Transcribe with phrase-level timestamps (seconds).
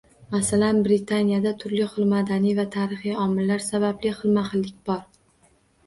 [0.35, 5.03] Masalan, Britaniyada turli xil madaniy va tarixiy omillar sababli xilma xillik bor.